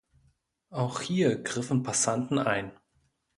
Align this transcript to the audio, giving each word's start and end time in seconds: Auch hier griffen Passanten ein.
Auch 0.71 1.01
hier 1.01 1.43
griffen 1.43 1.83
Passanten 1.83 2.39
ein. 2.39 2.71